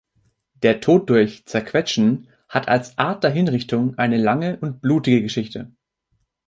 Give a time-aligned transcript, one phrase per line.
[0.63, 5.69] Der Tod durch "Zerquetschen" hat als Art der Hinrichtung eine lange und blutige Geschichte.